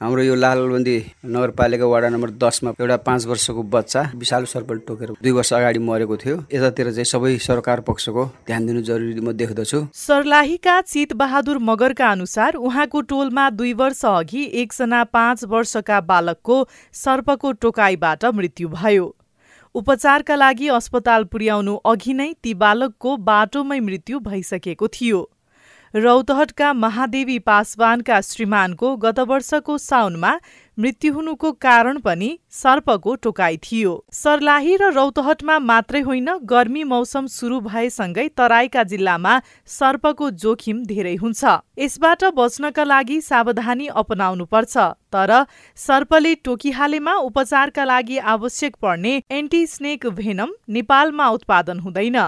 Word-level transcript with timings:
हाम्रो 0.00 0.22
यो 0.22 0.34
लालबन्दी 0.34 0.96
नगरपालिका 1.26 1.86
वडा 1.90 2.08
नम्बर 2.08 2.30
दसमा 2.38 2.70
एउटा 2.80 2.96
पाँच 3.02 3.26
वर्षको 3.26 3.62
बच्चा 3.66 4.02
विशाल 4.14 4.44
सर्पल 4.46 4.78
टोकेर 4.86 5.10
दुई 5.22 5.30
वर्ष 5.30 5.52
अगाडि 5.52 5.78
मरेको 5.78 6.16
थियो। 6.16 6.36
यतातिर 6.54 6.90
चाहिँ 6.90 7.04
सबै 7.04 7.36
सरकार 7.42 7.80
पक्षको 7.82 8.24
ध्यान 8.46 8.66
दिनु 8.66 8.80
जरुरी 8.80 9.20
म 9.20 9.32
देख्दछु। 9.34 9.80
सर्लाहीका 9.98 10.80
चितबहादुर 10.82 11.58
मगरका 11.60 12.10
अनुसार 12.10 12.54
उहाँको 12.54 13.00
टोलमा 13.10 13.48
दुई 13.50 13.72
वर्ष 13.74 14.04
अघि 14.06 14.42
एकजना 14.62 15.02
पाँच 15.10 15.44
वर्षका 15.50 16.00
बालकको 16.00 16.56
सर्पको 16.94 17.52
टोकाइबाट 17.58 18.24
मृत्यु 18.38 18.68
भयो। 18.68 19.14
उपचारका 19.74 20.34
लागि 20.36 20.68
अस्पताल 20.78 21.24
पुर्याउनु 21.24 21.74
अघि 21.86 22.14
नै 22.14 22.32
ती 22.42 22.54
बालकको 22.54 23.16
बाटोमै 23.26 23.80
मृत्यु 23.80 24.20
भइसकेको 24.20 24.88
थियो। 24.88 25.20
रौतहटका 25.94 26.72
महादेवी 26.74 27.38
पासवानका 27.38 28.20
श्रीमानको 28.20 28.96
गत 28.96 29.18
वर्षको 29.28 29.76
साउनमा 29.78 30.32
मृत्यु 30.78 31.12
हुनुको 31.12 31.52
कारण 31.54 31.98
पनि 31.98 32.28
सर्पको 32.52 33.14
टोकाइ 33.14 33.56
थियो। 33.56 33.94
सर्लाही 34.12 34.76
र 34.76 34.90
रौतहटमा 34.92 35.58
मात्रै 35.60 36.00
होइन 36.00 36.28
गर्मी 36.44 36.84
मौसम 36.84 37.26
सुरु 37.28 37.60
भएसँगै 37.60 38.28
तराईका 38.36 38.82
जिल्लामा 38.84 39.40
सर्पको 39.68 40.30
जोखिम 40.36 40.84
धेरै 40.84 41.14
हुन्छ। 41.16 41.56
यसबाट 41.78 42.24
बच्नका 42.36 42.84
लागि 42.84 43.20
सावधानी 43.22 43.86
अपनाउनुपर्छ 43.96 44.76
तर 45.12 45.32
सर्पले 45.78 46.34
टोकिहालेमा 46.44 47.14
उपचारका 47.24 47.84
लागि 47.84 48.18
आवश्यक 48.28 48.76
पर्ने 48.82 49.20
एन्टी 49.32 49.66
स्नेक 49.66 50.06
भेनम 50.16 50.52
नेपालमा 50.68 51.28
उत्पादन 51.30 51.80
हुँदैन। 51.80 52.18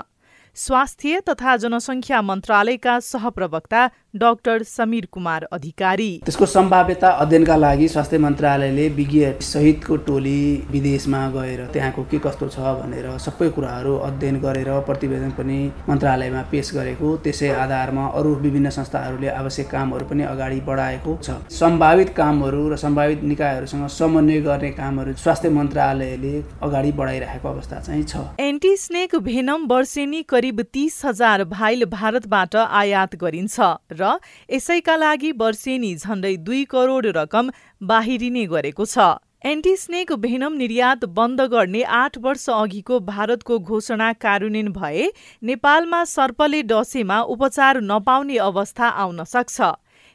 स्वास्थ्य 0.57 1.21
तथा 1.29 1.57
जनसङ्ख्या 1.57 2.21
मन्त्रालयका 2.23 2.99
सहप्रवक्ता 3.01 3.87
डाक्टर 4.15 4.63
समीर 4.63 5.07
कुमार 5.13 5.45
अधिकारी। 5.53 6.11
त्यसको 6.25 6.47
सम्भाव्यता 6.47 7.09
अध्ययनका 7.23 7.57
लागि 7.57 7.89
स्वास्थ्य 7.89 8.19
मन्त्रालयले 8.19 8.89
विज्ञ 8.97 9.27
सहितको 9.43 9.97
टोली 10.07 10.41
विदेशमा 10.71 11.21
गएर 11.31 11.65
त्यहाँको 11.73 12.03
के 12.11 12.19
कस्तो 12.19 12.49
छ 12.49 12.59
भनेर 12.81 13.07
सबै 13.19 13.49
कुराहरू 13.51 13.95
अध्ययन 14.09 14.41
गरेर 14.41 14.71
प्रतिवेदन 14.89 15.31
पनि 15.39 15.59
मन्त्रालयमा 15.89 16.43
पेश 16.51 16.75
गरेको 16.75 17.17
त्यसै 17.25 17.51
आधारमा 17.57 18.07
अरू 18.19 18.35
विभिन्न 18.43 18.71
संस्थाहरूले 18.71 19.29
आवश्यक 19.31 19.71
कामहरू 19.71 20.05
पनि 20.11 20.23
अगाडि 20.25 20.61
बढाएको 20.67 21.17
छ। 21.23 21.39
सम्भावित 21.61 22.11
कामहरू 22.17 22.69
र 22.69 22.77
सम्भावित 22.77 23.23
निकायहरूसँग 23.33 23.87
समन्वय 23.91 24.41
गर्ने 24.43 24.71
कामहरू 24.73 25.15
स्वास्थ्य 25.23 25.55
मन्त्रालयले 25.59 26.35
अगाडि 26.63 26.93
बढाइरहेको 26.99 27.49
अवस्था 27.49 27.81
चाहिँ 27.81 28.05
छ। 28.05 28.27
एन्टी 28.41 28.77
स्नेक 28.77 29.17
भेनम 29.23 29.67
वर्षेनी 29.71 30.23
करिब 30.41 30.61
तीस 30.73 30.95
हजार 31.05 31.43
भाइल 31.47 31.85
भारतबाट 31.93 32.55
आयात 32.57 33.15
गरिन्छ 33.23 33.67
र 33.93 34.13
यसैका 34.51 34.95
लागि 34.97 35.33
वर्षेनी 35.41 35.91
झण्डै 35.97 36.31
दुई 36.39 36.61
करोड 36.71 37.07
रकम 37.17 37.51
बाहिरिने 37.83 38.45
गरेको 38.53 38.87
छ। 38.87 39.09
एन्टिस्नेक 39.45 40.13
भेनम 40.23 40.57
निर्यात 40.57 41.05
बन्द 41.13 41.41
गर्ने 41.53 41.83
आठ 41.99 42.17
वर्ष 42.25 42.49
अघिको 42.53 43.01
भारतको 43.05 43.59
घोषणा 43.61 44.09
कार्यान्वयन 44.25 44.73
भए 44.73 45.11
नेपालमा 45.43 46.03
सर्पले 46.09 46.63
डसेमा 46.73 47.21
उपचार 47.37 47.81
नपाउने 47.85 48.37
अवस्था 48.49 48.89
आउन 49.05 49.25
सक्छ। 49.27 49.71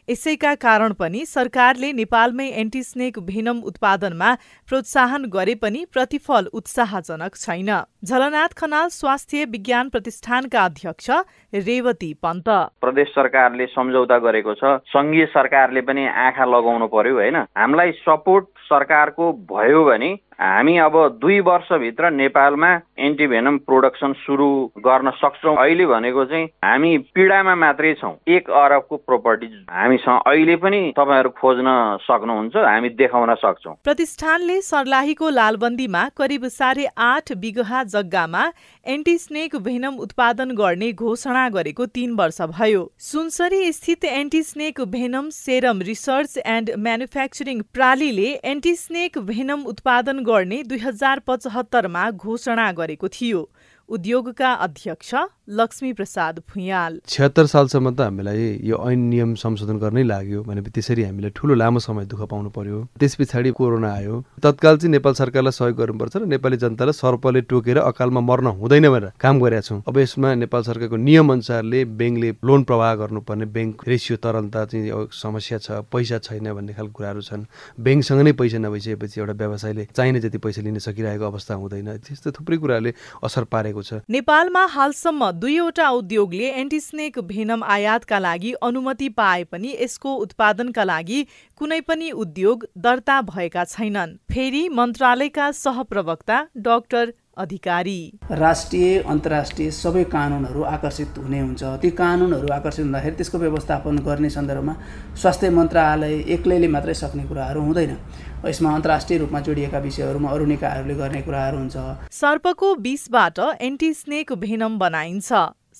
यसैका 0.10 0.54
कारण 0.56 0.94
पनि 0.94 1.26
सरकारले 1.26 1.92
नेपालमै 1.94 2.46
एन्टिस्नेक 2.48 3.20
भेनम 3.20 3.62
उत्पादनमा 3.66 4.34
प्रोत्साहन 4.70 5.24
गरे 5.26 5.56
पनि 5.56 5.86
प्रतिफल 5.94 6.50
उत्साहजनक 6.54 7.36
छैन। 7.36 7.72
झलनाथ 8.06 8.54
खनाल 8.58 8.88
स्वास्थ्य 8.88 9.46
विज्ञान 9.46 9.90
प्रतिष्ठानका 9.90 10.66
अध्यक्ष 10.66 11.10
रेवती 11.54 12.14
पन्त। 12.14 12.50
प्रदेश 12.82 13.08
सरकारले 13.08 13.66
सम्झौता 13.66 14.18
गरेको 14.18 14.54
छ। 14.54 14.78
सङ्घीय 14.94 15.26
सरकारले 15.26 15.82
पनि 15.82 16.06
आँखा 16.08 16.46
लगाउनु 16.46 16.88
पर्यो 16.88 17.16
होइन? 17.16 17.36
हामीलाई 17.58 17.92
सपोर्ट 18.06 18.46
सरकारको 18.70 19.32
भयो 19.50 19.84
भने 19.86 20.16
हामी 20.40 20.78
अब 20.78 20.96
दुई 21.22 21.40
वर्षभित्र 21.42 22.10
नेपालमा 22.12 22.70
एन्टिभेनम 23.00 23.58
प्रोडक्सन 23.60 24.14
सुरु 24.16 24.48
गर्न 24.86 25.10
सक्छौँ। 25.16 25.56
अहिले 25.56 25.86
भनेको 25.86 26.26
चाहिँ 26.26 26.46
हामी 26.66 26.98
पीडामा 27.16 27.54
मात्रै 27.56 27.94
छौँ। 27.94 28.12
एक 28.28 28.50
अरबको 28.52 28.98
प्रोपर्टी 28.98 29.48
हामीसँग 29.72 30.20
अहिले 30.28 30.56
पनि 30.56 30.82
तपाईँहरू 30.98 31.30
खोज्न 31.40 31.68
सक्नुहुन्छ 32.02 32.56
हामी 32.58 32.90
देखाउन 32.92 33.34
सक्छौँ। 33.36 33.76
प्रतिष्ठानले 33.84 34.60
सर्लाहीको 34.62 35.30
लालबन्दीमा 35.30 36.04
करिब 36.18 36.48
साढे 36.50 36.86
आठ 37.06 37.32
बिगहा 37.40 37.84
जग्गामा 37.96 38.44
एन्टिस्नेक 38.86 39.56
भेनम 39.62 39.96
उत्पादन 40.00 40.52
गर्ने 40.56 40.92
घोषणा 40.94 41.48
गरेको 41.50 41.86
तीन 41.96 42.16
वर्ष 42.16 42.42
भयो। 42.52 42.84
सुनसरी 43.02 43.72
स्थित 43.72 44.06
anti snake 44.06 44.82
venom 44.92 45.30
serum 45.32 45.82
research 45.88 46.38
and 46.46 46.72
manufacturing 46.80 47.62
प्रालीले 47.74 48.30
anti snake 48.46 49.18
venom 49.26 49.66
उत्पादन 49.68 50.24
गर्ने 50.26 50.62
दुई 50.64 50.78
हजार 50.78 51.20
पचहत्तरमा 51.28 52.10
घोषणा 52.12 52.72
गरेको 52.72 53.08
थियो। 53.08 53.42
उद्योगका 53.90 54.52
अध्यक्ष 54.66 55.14
लक्ष्मी 55.50 55.92
प्रसाद 55.94 56.40
भुइयाल 56.50 57.00
छिहत्तर 57.08 57.46
सालसम्म 57.46 57.90
त 57.94 58.02
हामीलाई 58.02 58.46
यो 58.66 58.78
ऐन 58.82 59.00
नियम 59.10 59.34
संशोधन 59.38 59.78
गर्नै 59.78 60.04
लाग्यो 60.04 60.42
भनेपछि 60.44 60.72
त्यसरी 60.74 61.04
हामीले 61.04 61.30
ठुलो 61.38 61.54
लामो 61.54 61.80
समय 61.80 62.06
दुःख 62.10 62.22
पाउनु 62.32 62.50
पर्यो। 62.50 62.80
त्यस 63.00 63.16
पछाडि 63.16 63.52
कोरोना 63.54 63.92
आयो। 63.94 64.16
तत्काल 64.42 64.78
चाहिँ 64.78 64.92
नेपाल 64.92 65.14
सरकारलाई 65.14 65.52
सहयोग 65.54 65.78
गर्नुपर्छ 65.78 66.16
र 66.18 66.26
नेपाली 66.26 66.58
जनतालाई 66.58 66.94
सर्पले 66.98 67.42
टोकेर 67.46 67.78
अकालमा 67.78 68.22
मर्न 68.26 68.48
हुँदैन 68.58 68.90
भनेर 68.90 69.12
काम 69.22 69.40
गरेका 69.40 69.62
छौँ। 69.62 69.82
अब 69.86 69.98
यसमा 70.02 70.34
नेपाल 70.34 70.62
सरकारको 70.66 70.98
नियम 70.98 71.32
अनुसारले 71.34 71.86
ब्याङ्कले 71.86 72.30
लोन 72.42 72.64
प्रवाह 72.66 72.94
गर्नुपर्ने 73.06 73.46
ब्याङ्क 73.54 73.86
रेसियो 73.86 74.18
तरलता 74.18 74.66
चाहिँ 74.66 75.14
समस्या 75.14 75.58
छ 75.62 75.86
पैसा 75.94 76.18
छैन 76.26 76.50
भन्ने 76.58 76.74
खालको 76.74 76.94
कुराहरू 76.98 77.22
छन्। 77.22 77.46
ब्याङ्कसँग 77.78 78.22
नै 78.26 78.34
पैसा 78.34 78.58
नभइसकेपछि 78.66 79.22
एउटा 79.22 79.34
व्यवसायले 79.46 79.88
चाहिने 79.94 80.20
जति 80.26 80.38
पैसा 80.42 80.62
लिन 80.66 80.82
सकिरहेको 80.82 81.26
अवस्था 81.30 81.54
हुँदैन। 81.54 81.88
त्यस्तो 82.02 82.34
थुप्रै 82.34 82.58
कुराहरूले 82.58 82.94
असर 83.22 83.44
पारेको 83.54 83.75
छ। 83.82 84.00
नेपालमा 84.10 84.66
हालसम्म 84.66 85.32
दुईवटा 85.32 85.90
उद्योगले 85.92 86.50
एन्टिस्नेक 86.54 87.20
भेनम 87.26 87.64
आयातका 87.64 88.20
लागि 88.20 88.52
अनुमति 88.62 89.10
पाए 89.12 89.44
पनि 89.44 89.76
यसको 89.82 90.16
उत्पादनका 90.18 90.84
लागि 90.84 91.20
कुनै 91.58 91.82
पनि 91.82 92.12
उद्योग 92.18 92.66
दर्ता 92.78 93.22
भएका 93.24 93.64
छैनन्। 93.66 94.16
फेरि 94.32 94.68
मन्त्रालयका 94.70 95.52
सहप्रवक्ता 95.52 96.46
डाक्टर 96.58 97.14
अधिकारी। 97.38 98.00
राष्ट्रिय 98.32 98.98
अन्तर्राष्ट्रिय 99.00 99.72
सबै 99.72 100.04
कानुनहरू 100.04 100.62
आकर्षित 100.66 101.18
हुने 101.18 101.40
हुन्छ। 101.40 101.64
ती 101.82 101.90
कानुनहरू 101.92 102.48
आकर्षित 102.54 102.86
हुँदाखेरि 102.86 103.16
त्यसको 103.16 103.38
व्यवस्थापन 103.38 103.98
गर्ने 104.06 104.30
सन्दर्भमा 104.30 104.76
स्वास्थ्य 105.16 105.50
मन्त्रालय 105.50 106.14
एक्लैले 106.34 106.68
मात्रै 106.68 106.94
सक्ने 106.94 107.24
कुराहरू 107.24 107.62
हुँदैन। 107.62 107.98
यसमा 108.46 108.74
अन्तर्राष्ट्रिय 108.76 109.20
रूपमा 109.20 109.40
जोडिएका 109.40 109.80
विषयहरूमा 109.80 110.30
अरू 110.30 110.46
निकायहरूले 110.46 110.96
गर्ने 110.96 111.22
कुराहरू 111.22 111.58
हुन्छ। 111.58 111.76
सर्पको 112.12 112.74
विषबाट 112.82 113.40
एन्टिस्नेक 113.62 114.34
भेनम 114.40 114.80
बनाइन्छ। 114.80 115.32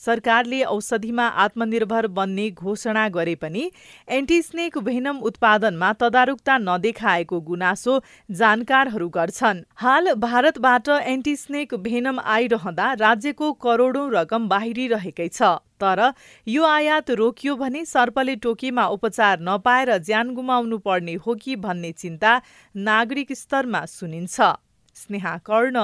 सरकारले 0.06 0.62
औषधिमा 0.66 1.28
आत्मनिर्भर 1.44 2.08
बन्ने 2.16 2.50
घोषणा 2.52 3.08
गरे 3.10 3.36
पनि 3.36 3.64
एन्टिस्नेक 4.10 4.78
भेनम 4.86 5.20
उत्पादनमा 5.30 5.92
तदारुकता 6.02 6.58
नदेखाएको 6.60 7.40
गुनासो 7.42 8.00
जानकारहरू 8.30 9.10
गर्छन्। 9.10 9.64
हाल 9.76 10.14
भारतबाट 10.20 10.90
एन्टिस्नेक 10.90 11.74
भेनम 11.84 12.20
आइरहँदा 12.32 12.92
राज्यको 13.00 13.52
करोडौं 13.66 14.10
रकम 14.14 14.48
बाहिरिरहेकै 14.50 15.30
छ 15.30 15.56
तर 15.82 16.00
यो 16.48 16.64
आयात 16.66 17.10
रोकियो 17.20 17.56
भने 17.58 17.86
सर्पले 17.86 18.36
टोकीमा 18.44 18.86
उपचार 18.90 19.40
नपाएर 19.44 19.98
ज्यान 20.00 20.34
गुमाउनु 20.36 20.78
पर्ने 20.86 21.16
हो 21.26 21.36
कि 21.36 21.56
भन्ने 21.66 21.92
चिन्ता 21.94 22.32
नागरिक 22.76 23.34
स्तरमा 23.36 23.82
सुनिन्छ। 23.94 24.54
स्नेहा 24.96 25.34
कर्ण 25.46 25.82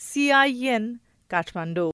सिआइएन 0.00 0.84
काठमाडौँ। 1.30 1.88